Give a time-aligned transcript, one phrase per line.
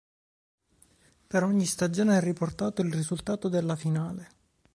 [1.27, 4.29] Per ogni stagione è riportato il risultato della finale.